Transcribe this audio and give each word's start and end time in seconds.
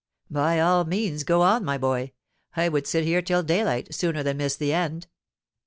"By 0.31 0.59
all 0.59 0.83
means 0.83 1.23
go 1.23 1.43
on, 1.43 1.63
my 1.63 1.77
boy. 1.77 2.13
I 2.55 2.69
would 2.69 2.87
sit 2.87 3.03
here 3.03 3.21
till 3.21 3.43
day 3.43 3.63
light, 3.63 3.93
sooner 3.93 4.23
than 4.23 4.37
miss 4.37 4.55
the 4.55 4.73
end." 4.73 5.05